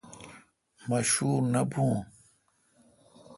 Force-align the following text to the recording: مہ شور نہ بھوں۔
مہ 0.87 0.99
شور 1.11 1.41
نہ 1.53 1.61
بھوں۔ 1.71 1.95